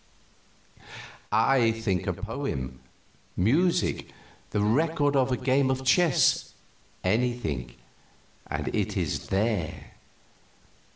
"I 1.31 1.69
think 1.71 2.07
a 2.07 2.13
poem, 2.13 2.79
music, 3.37 4.07
the 4.49 4.59
record 4.59 5.15
of 5.15 5.31
a 5.31 5.37
game 5.37 5.69
of 5.69 5.85
chess 5.85 6.55
anything 7.03 7.75
and 8.47 8.73
it 8.73 8.97
is 8.97 9.27
there. 9.27 9.91